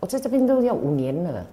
[0.00, 1.44] 我在这边都要五年了，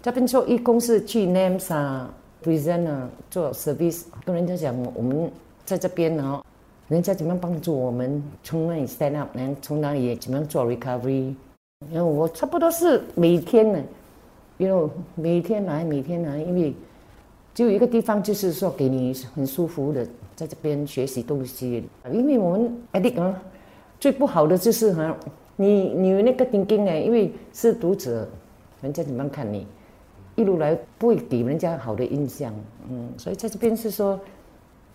[0.00, 2.10] 这边做义工是去 NAMS 啊、
[2.42, 5.30] Prison 啊做 service，跟人家讲我们
[5.66, 6.42] 在这边呢，
[6.88, 11.34] 人家怎么样帮助我们从那里 stand up，然后从哪里怎么样做 recovery。
[11.92, 13.78] 然后我差不多是每天呢，
[14.56, 16.74] 因为每天来每天来，因为
[17.52, 21.84] 就有一个地方就是说给你很舒服的，在这边学习东西。
[22.10, 23.42] 因为我们 addict 啊，
[23.98, 25.14] 最不好的就是哈。
[25.60, 28.26] 你你那个钉钉哎，因为是读者，
[28.80, 29.66] 人家怎么看你，
[30.34, 32.50] 一路来不会给人家好的印象，
[32.88, 34.18] 嗯，所以在这边是说，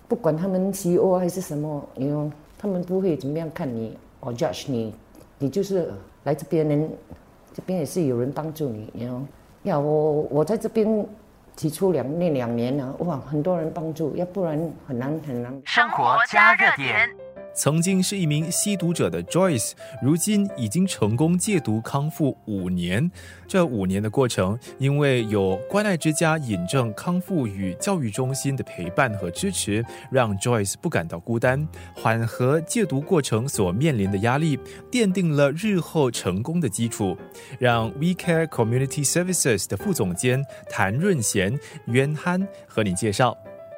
[0.07, 4.91] 不管他们 CEO 还是什么，你哦他们不会怎么样看你，哦 judge 你，
[5.37, 6.89] 你就是来这边人，
[7.53, 9.21] 这边也是有人帮助你，你哦，
[9.65, 11.05] 呀，我我在这边
[11.55, 15.61] 起初两那两年呢，哇，很多人帮助，要不然很难很难。
[15.63, 17.07] 生活加热点。
[17.55, 23.09] 曾经是一名吸毒者的 Joyce，如今已经成功戒毒康复五年。
[23.47, 34.59] 这五年的过程，因为有关爱之家引证康复与教育中心的陪伴和支持，让 Joyce 不感到孤单，缓和戒毒过程所面临的压力，
[34.91, 37.17] 奠定了日后成功的基础。
[37.59, 43.37] 让 We Care Community Services 的副总监谭润贤、渊憨和你介绍。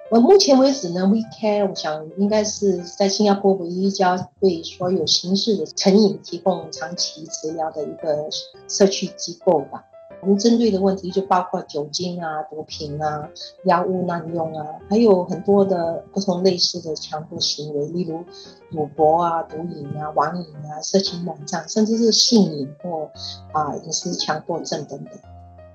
[0.09, 8.29] 我目前为止呢，We Care，我想应该是在新加坡唯一一家对所有形式的成瘾提供长期治疗的一个
[8.69, 9.83] 社区机构吧。
[10.21, 13.29] 我们针对的问题就包括酒精啊、毒品啊、
[13.65, 18.23] 药物滥用啊，还有很多的不同类似的强迫行为，例如
[18.71, 23.11] 赌博啊、毒瘾啊、网瘾啊、色情网站，甚至是性瘾或
[23.51, 25.13] 啊饮食强迫症等等。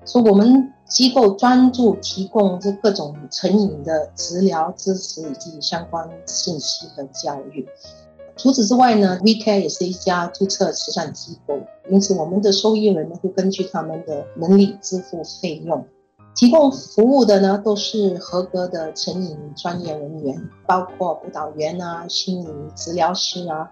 [0.05, 7.67] 说我们机构专注提供这各种成瘾的治疗支持以及相关信息和教育。
[8.35, 11.55] 除此之外呢，VCare 也是一家注册慈善机构，
[11.89, 15.85] 因此我们的受益人呢会根据他们的能力支付费用。
[16.35, 23.71] 提供服务的呢都是合格的成瘾专业人员，包括辅导员啊、心理治疗师啊。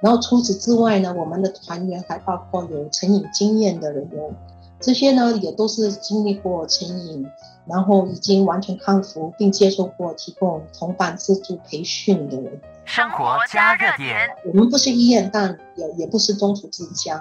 [0.00, 4.36] 然后除此之外呢，我们的团员还包括有成瘾经验的人员。
[4.80, 7.26] 这些呢，也都是经历过成瘾，
[7.66, 12.60] 然后已经完全康复，并接受过提供同伴自助培训的人。
[12.86, 17.16] 生活加热点，我们不是医院，但也也不是中途之家，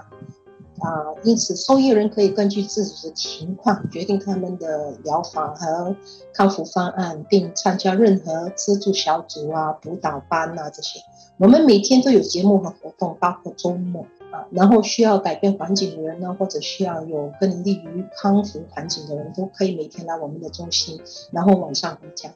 [0.79, 5.95] 啊，因此受益人可以根据自己的情况决定他们的疗法和
[6.33, 10.99] 康复方案，并参加任何资助小组啊、辅导班啊这些。
[11.37, 14.05] 我们每天都有节目和活动，包括周末。
[14.51, 21.01] 然后需要改变环境的人呢，或者需要有更利于康复环境的人，都可以每天来我们的中心，
[21.31, 22.31] 然后晚上回家。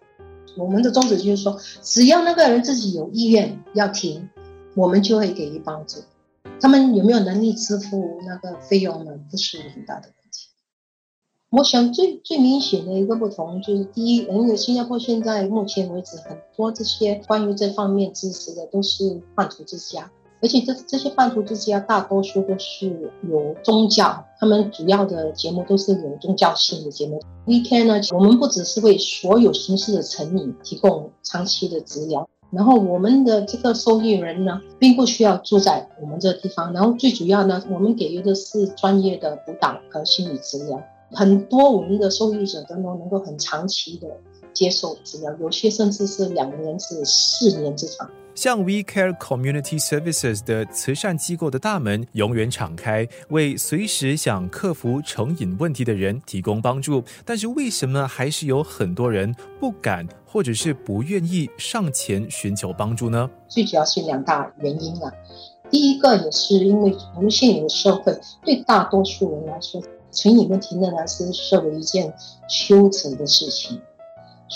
[0.58, 4.30] 我们的宗旨就是说，只要那个人自己有意愿要停，
[4.76, 6.00] 我们就会给予帮助。
[6.62, 9.20] 他们有没有能力支付那个费用呢？
[9.32, 10.50] 不是很大的问题。
[11.50, 20.12] 我想最最明显的一个不同就是，第一，因为新加坡现在目前为止很多这些关于这方面支持的都是半途之家。
[20.44, 27.22] 而且这这些半途之家大多数都是有宗教，他们主要的节目都是有宗教性的节目。
[27.46, 44.10] Weekend 呢，我们不只是为所有形式的成瘾提供长期的治疗，然后我们的这个受益人呢，并不需要住在我们这个地方，然后最主要呢，我们给予的是专业的辅导和心理治疗，很多我们的受益者都能能够很长期的
[44.52, 48.10] 接受治疗，有些甚至是两年至四年之长。
[48.36, 57.04] 像 We Care Community Services 的慈善机构的大门永远敞开，为随时想克服成瘾问题的人提供帮助。
[57.24, 63.30] 但是，为什么还是有很多人不敢或者是不愿意上前寻求帮助呢？
[63.48, 65.12] 最主要是两大原因啊。
[65.70, 72.14] 第一个也是因为我们现有的社会对大多数人来说，成瘾问题仍然是视为一件
[72.48, 73.80] 羞耻的事情。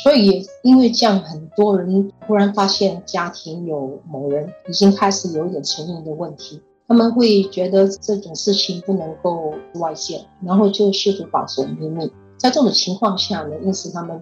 [0.04, 12.12] 所以，因为这样，很多人突然发现家庭有某人已经开始有一点成瘾的问题，他们会觉得这种事情不能够外泄，然后就试图保守秘密。
[12.38, 14.20] 在这种情况下呢，因此他们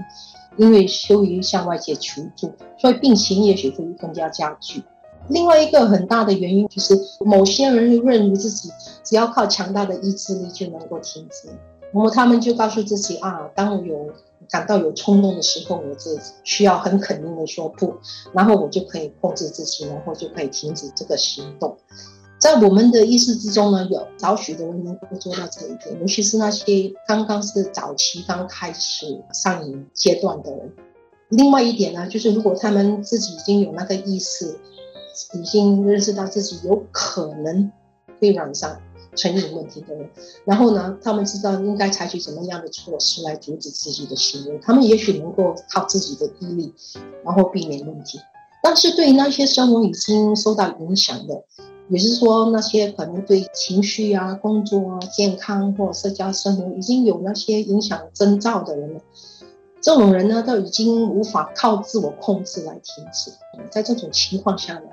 [0.57, 2.49] 因为羞于向外界求助，
[2.79, 4.81] 所以病情也许会更加加剧。
[5.27, 6.95] 另外一个很大的原因就是，
[7.25, 8.69] 某些人认为自己
[9.03, 11.49] 只要靠强大的意志力就能够停止，
[11.95, 14.13] 那么他们就告诉自己啊，当我有。
[14.47, 16.11] 感到有冲动的时候，我就
[16.43, 17.95] 需要很肯定的说不，
[18.31, 21.75] 然后我就可以控制自己，然后就可以停止这个行动。
[22.37, 30.71] 在我们的意识之中呢，有少许的人能够做到这一点，尤其是那些刚刚是早期刚开始上瘾阶段的人。
[31.29, 34.59] 另外一点呢，就是如果他们自己已经有那个意识，
[35.33, 37.71] 已经认识到自己有可能
[38.19, 38.79] 会染上，
[39.15, 40.09] 成瘾问题的人，
[40.43, 46.73] 然后呢，他们知道应该采取怎么样的措施来阻止自己的行为，他们也许能够靠自己的毅力，
[47.23, 48.19] 然后避免问题。
[48.61, 51.43] 但是对于那些生活已经受到影响的，
[51.87, 58.99] 也是说那些可能对情绪啊、工作啊、健康或社交生活已经有那些影响征兆的人呢，
[59.81, 63.31] 这种人呢都已经无法靠自我控制来停止。
[63.69, 64.89] 在这种情况下呢，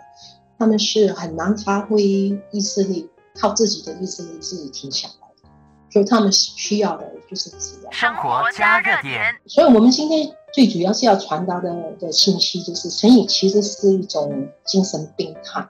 [0.59, 3.09] 他们是很难发挥意志力，
[3.39, 5.49] 靠自己的意志力自己停下来的。
[5.91, 7.91] 所以他们需要的就是治疗。
[7.91, 9.35] 生活加热点。
[9.47, 10.35] 所以我们今天。
[10.55, 15.67] 最主要是要传达的的信息就是，成瘾其实是一种精神病态，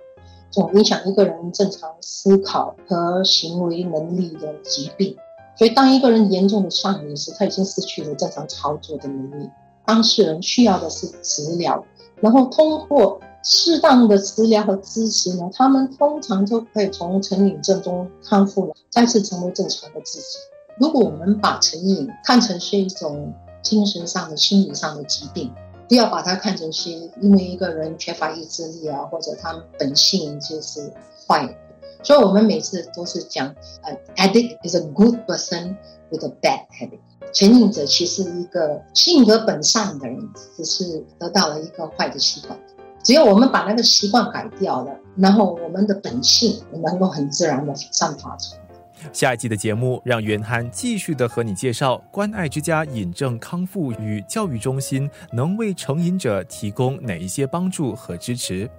[0.50, 5.17] 这种影响一个人正常思考和行为能力的疾病。
[5.56, 9.49] 所以，当一个人严重的上瘾时，他已经失去了正常操作的能力。
[9.87, 11.87] 当事人需要的是治疗，
[12.20, 20.39] 然后通过适当的治疗和支持呢，他们通常就可以从成瘾症中康复了，再次成为正常的自己。
[20.79, 25.53] 如果我们把成瘾看成是一种，精神上的、心理上的疾病，
[25.89, 26.91] 不要把它看成是
[27.21, 30.93] 因为一个人缺乏意志力啊，或者他本性就是
[31.29, 31.56] 坏。
[32.03, 35.77] 所以我们每次都是讲，呃，addict is a good person
[36.11, 36.99] with a bad habit。
[37.33, 40.19] 成瘾者其实一个性格本善的人，
[40.56, 42.59] 只是得到了一个坏的习惯。
[43.02, 48.62] 只要我们把那个习惯改掉了，然后我们的本性能够很自然的散发出来。
[49.12, 58.70] 下一季的节目，让袁涵继续的和你介绍关爱之家引证康复与教育中心能为成瘾者提供哪一些帮助和支持。